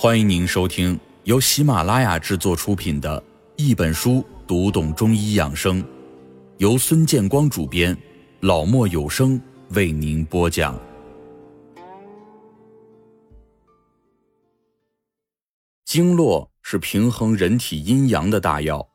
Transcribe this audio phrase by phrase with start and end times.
[0.00, 3.20] 欢迎您收听由喜马拉雅制作出品的
[3.56, 5.82] 《一本书读懂中医养生》，
[6.58, 7.98] 由孙建光主编，
[8.38, 10.80] 老莫有声为您播讲。
[15.84, 18.88] 经络是平衡人体阴阳的大药。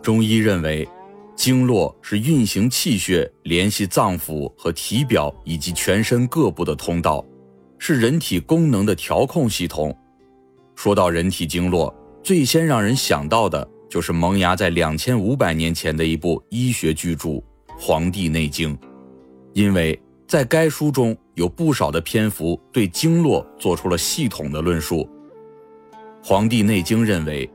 [0.00, 0.88] 中医认为，
[1.34, 7.26] 经络是运行气血、联系脏腑和体表以及全身各部的通道。
[7.78, 9.96] 是人体功能的调控系统。
[10.74, 17.28] 说到人体经络，最先让人想到的就是萌芽在两千五百年前的一部医学巨著
[17.78, 18.76] 《黄帝内经》，
[19.54, 25.08] 因为在该书中有不少的篇幅对经络做出了系统的论述。
[26.22, 27.48] 《黄帝内经》认为，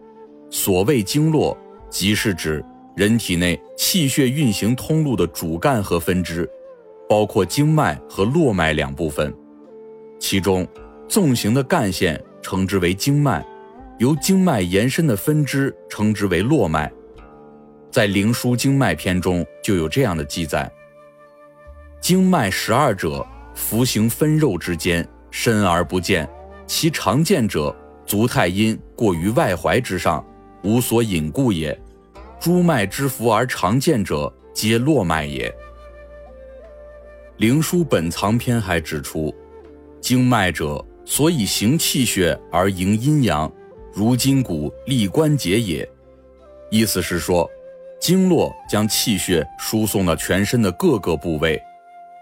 [0.50, 1.58] 所谓经络，
[1.90, 2.64] 即是指
[2.96, 6.50] 人体内气血运行通路的主干和分支，
[7.10, 9.34] 包括经脉和络脉两部分。
[10.22, 10.66] 其中，
[11.10, 13.44] 纵行的干线称之为经脉，
[13.98, 16.90] 由经脉延伸的分支称之为络脉。
[17.90, 20.72] 在《灵枢·经脉篇》中就有这样的记载：
[22.00, 26.30] 经脉十二者，浮行分肉之间，深而不见。
[26.68, 30.24] 其常见者，足太阴过于外踝之上，
[30.62, 31.78] 无所隐故也。
[32.40, 35.50] 诸脉之浮而常见者，皆络脉也。
[37.38, 39.36] 《灵枢·本藏篇》还指出。
[40.12, 43.50] 经脉者，所以行气血而营阴阳，
[43.94, 45.90] 如筋骨立关节也。
[46.70, 47.50] 意思是说，
[47.98, 51.58] 经络将气血输送到全身的各个部位，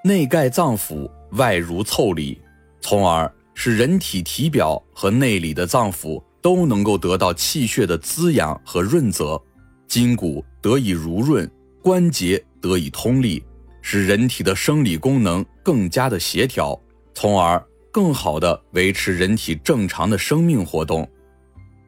[0.04, 2.40] 内盖脏腑，外如腠理，
[2.80, 9.42] 从而使人体体表和内里的脏腑都能够得到气血的滋养和润泽，
[9.88, 11.50] 筋骨得以濡润，
[11.82, 13.44] 关节得以通利，
[13.82, 16.80] 使人体的生理功能更加的协调，
[17.16, 17.60] 从而。
[17.92, 21.10] 更好的维持人体正常的生命活动，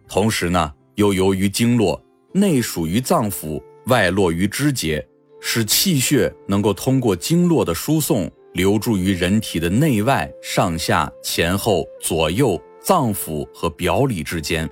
[0.08, 5.06] 同时呢，又由于经络内属于脏腑，外络于肢节，
[5.40, 14.70] 使气血能够通过经络的输送，流注于人体的内外、上下、前后、左右、脏腑和表里之间，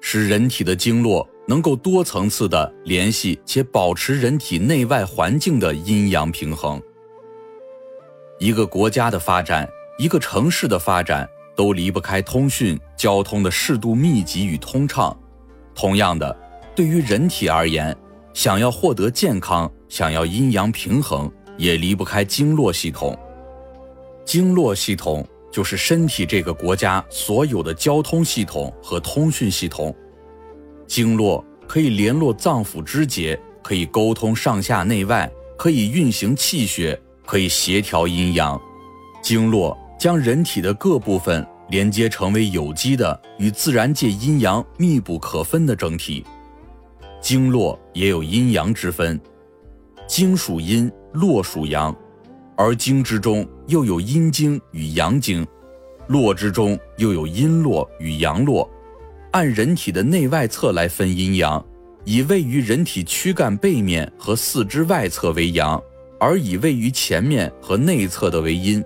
[0.00, 6.80] 使人体的经络能够多层次的联系且保持人体内外环境的阴阳平衡。
[8.38, 9.66] 一个国家的发展。
[9.98, 11.26] 一个城市的发展
[11.56, 15.16] 都离不开通讯交通的适度密集与通畅。
[15.74, 16.36] 同样的，
[16.74, 17.96] 对于人体而言，
[18.34, 23.18] 想要获得健康，想要阴阳平衡，也离不开经络系统。
[24.24, 29.94] 经络系统就是身体这个国家所有的交通系统和通讯系统。
[30.86, 38.60] 经络可以联络脏腑肢节，可以沟通上下内外，可以运行气血，可以协调阴阳。
[39.22, 39.76] 经络。
[39.98, 46.24] 将人体的各部分连接成为有机的、与自然界阴阳密不可分的整体。
[47.20, 49.18] 经络也有阴阳之分，
[50.06, 51.96] 经属阴，络属阳，
[52.56, 55.44] 而经之中又有阴经与阳经，
[56.06, 58.70] 络之中又有阴络与阳络。
[59.32, 61.64] 按人体的内外侧来分阴阳，
[62.04, 65.82] 以位于人体躯干背面和四肢外侧为阳，
[66.20, 68.84] 而以位于前面和内侧的为阴。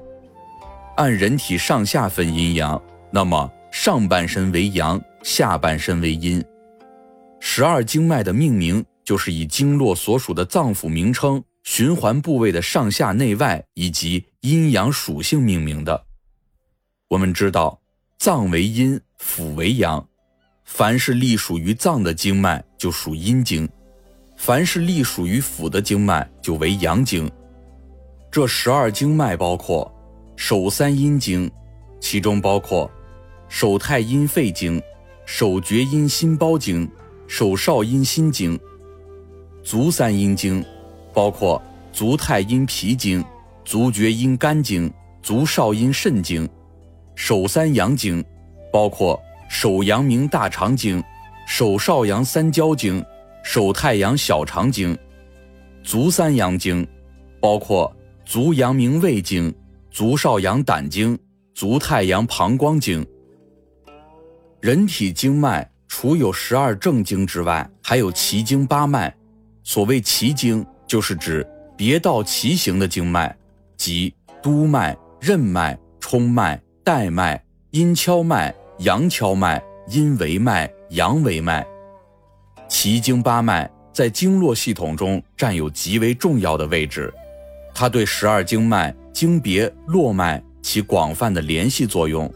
[1.00, 2.78] 按人体上下分阴阳，
[3.10, 6.44] 那么上半身为阳，下半身为阴。
[7.40, 16.04] 十二经脉的命名就是以经络所属的脏腑名称、循环部位的上下内外以及阴阳属性命名的。
[17.08, 17.80] 我们知道，
[18.18, 20.06] 脏为阴，腑为阳。
[20.66, 23.66] 凡是隶属于脏的经脉就属阴经，
[24.36, 27.26] 凡是隶属于腑的经脉就为阳经。
[28.30, 29.90] 这十二经脉包括。
[30.40, 31.48] 手三阴经，
[32.00, 32.90] 其中包括
[33.50, 34.82] 手太阴肺经、
[35.26, 36.90] 手厥阴心包经、
[37.28, 38.58] 手少阴心经；
[39.62, 40.64] 足三阴经，
[41.12, 41.62] 包括
[41.92, 43.22] 足太阴脾经、
[43.66, 44.90] 足厥阴肝经、
[45.22, 46.48] 足少阴肾经；
[47.14, 48.24] 手三阳经，
[48.72, 49.20] 包括
[49.50, 51.04] 手阳明大肠经、
[51.46, 53.04] 手少阳三焦经、
[53.44, 54.96] 手太阳小肠经；
[55.84, 56.84] 足三阳经，
[57.42, 57.94] 包括
[58.24, 59.54] 足阳明胃经。
[59.90, 61.18] 足少阳胆经、
[61.54, 63.04] 足太阳膀胱经。
[64.60, 69.14] 人体经脉除有十二正经之外，还有奇经八脉。
[69.64, 71.46] 所谓奇经，就是指
[71.76, 73.36] 别道奇行的经脉，
[73.76, 81.66] 即督脉、任脉、冲脉、带脉、阴跷脉、阳跷脉、阴维脉、阳维脉。
[82.68, 87.12] 奇经八脉在经络系统中占有极为重要的位置，
[87.74, 88.94] 它对十二经脉。
[89.12, 92.32] 经别络脉起广泛的联系作用，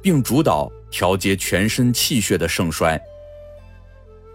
[0.00, 2.96] 并主导调节全身气血的盛衰。《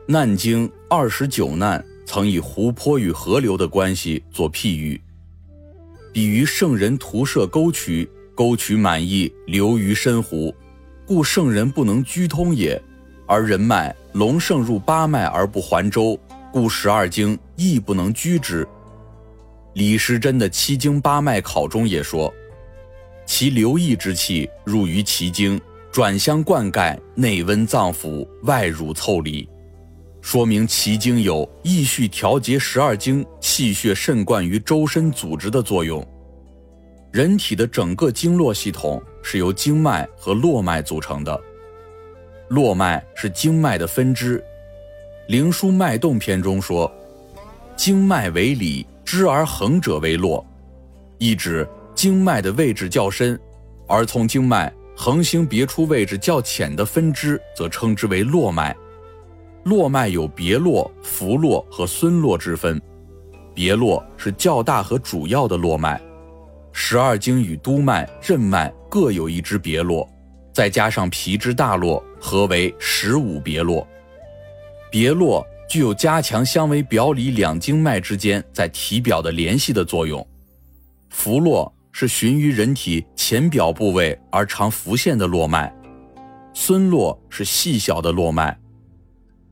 [0.07, 4.99] 难经》二十九难曾以湖泊与河流的关系做譬喻，
[6.11, 10.53] 比喻圣人徒涉沟渠，沟渠满溢，流于深湖，
[11.05, 12.77] 故圣人不能居通也；
[13.25, 16.19] 而人脉龙盛入八脉而不还周，
[16.51, 18.67] 故十二经亦不能居之。
[19.75, 22.33] 李时珍的《七经八脉考》中也说
[23.27, 25.59] ：“其流溢之气入于其经，
[25.91, 29.49] 转相灌溉，内温脏腑，外乳腠理，
[30.21, 36.01] 说明其经有益续调节十二经气血渗灌于周身组织的作用。
[37.11, 41.37] 人体的整个经络系统是由经脉和络脉组成的，
[42.47, 44.39] 络脉是经脉的分支。
[45.27, 46.89] 《灵枢·脉动篇》中说
[47.75, 50.43] ：‘经脉为里。’支而横者为络，
[51.19, 53.39] 意指经脉的位置较深，
[53.87, 58.75] 而从经脉横行别出位置较浅的分支，则称之为络脉。
[59.63, 62.81] 络脉有别络、浮络和孙络之分。
[63.53, 66.01] 别络是较大和主要的络脉，
[66.73, 70.09] 十二经与督脉、任脉各有一支别络，
[70.51, 73.87] 再加上皮之大络，合为十五别络。
[74.91, 75.45] 别络。
[75.67, 80.25] 具有加强相为表里两经脉之间在体表的联系的作用。
[81.09, 85.73] 浮络是循于人体浅表部位而常浮现的络脉，
[86.53, 88.57] 孙络是细小的络脉。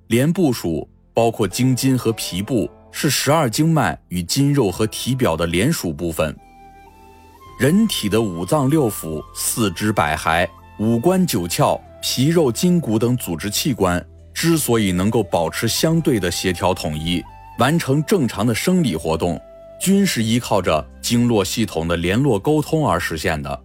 [0.07, 6.35] 连部属包括经筋和皮部，是十二经脉与筋肉和体表的连属部分。
[7.59, 10.47] 人体的五脏六腑、四肢百骸、
[10.79, 14.05] 五官九窍、皮肉筋骨等组织器官。
[14.33, 17.23] 之所以能够保持相对的协调统一，
[17.59, 19.39] 完成正常的生理活动，
[19.79, 23.63] 均是依靠着经络系统的联络沟通而实现的。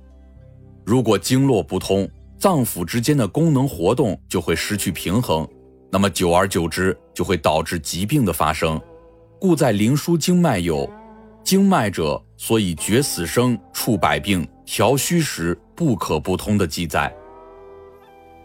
[0.85, 5.49] 如果经络不通，脏腑之间的功能活动就会失去平衡，
[5.91, 8.81] 那么久而久之就会导致疾病的发生。
[9.41, 10.89] 故在《灵枢·经脉》有
[11.43, 17.13] “经脉者，所以决死生、处百病、调虚实，不可不通”的记载。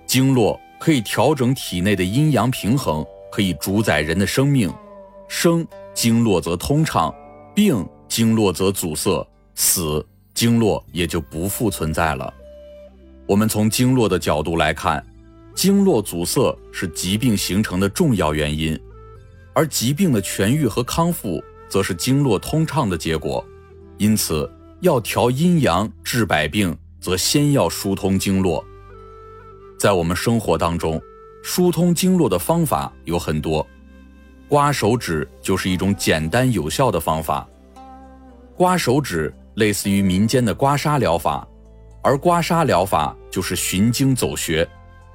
[0.08, 0.60] 经络。
[0.84, 4.70] 可以调整体内的阴阳平衡，可以主宰人的生命。
[5.30, 7.16] 生经络则通畅，
[7.56, 9.26] 病经络则阻塞，
[9.56, 12.34] 死经络也就不复存在了。
[13.26, 15.02] 我们从经络的角度来看，
[15.56, 18.78] 经络阻塞是疾病形成的重要原因，
[19.54, 23.42] 而疾病的痊愈和康复则是经络通畅的结果。
[23.98, 24.52] 因此，
[24.82, 28.62] 要调阴阳、治百病，则先要疏通经络。
[29.84, 30.98] 在我们生活当中，
[31.44, 33.68] 疏通经络的方法有很多，
[34.48, 37.46] 刮手指就是一种简单有效的方法。
[38.56, 41.46] 刮手指类似于民间的刮痧疗法，
[42.02, 44.66] 而刮痧疗法就是循经走穴，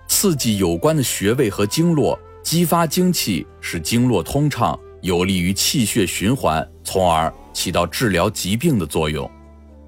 [0.06, 9.26] 刺激有关的穴位和经络，激发精气，使经络通畅，有利于气血循环，从而起到治疗疾病的作用。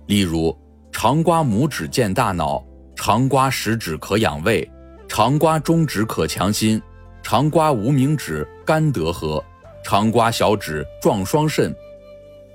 [0.06, 0.58] 例如，
[0.90, 2.64] 常刮拇指健大脑。
[3.02, 4.70] 常刮食指可养胃，
[5.08, 6.78] 常刮中指可强心，
[7.22, 9.42] 常刮无名指肝得和，
[9.82, 11.74] 常刮小指壮双肾。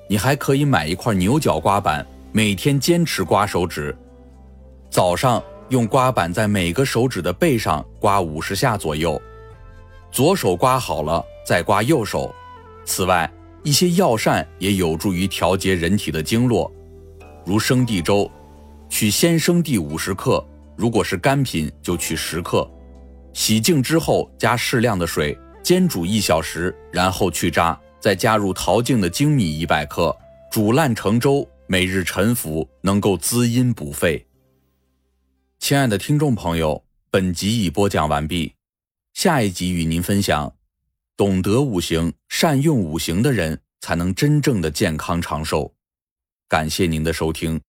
[0.08, 3.98] 你还可以买一块牛角刮板，每天坚持刮手指。
[4.92, 9.20] 早上用刮板在每个手指的背上刮五十下左右，
[10.12, 12.32] 左手刮好了再刮右手。
[12.86, 13.28] 此外，
[13.64, 16.72] 一些药膳也有助于调节人体的经络，
[17.44, 18.30] 如生地粥。
[18.90, 20.44] 取鲜生地五十克，
[20.76, 22.70] 如果是干品就取十克，
[23.34, 30.16] 洗净之后加适量的水煎煮一小时，然后去渣，再加入淘净的精米一百克，
[30.52, 34.26] 煮烂成粥，每日晨服，能够滋阴补肺。
[35.60, 38.54] 亲爱的听众朋友，本集已播讲完毕，
[39.14, 40.54] 下一集与您分享：
[41.18, 45.74] 懂得五行、善用五行的人，才能真正的健康长寿。
[46.48, 47.60] 感谢您的收听。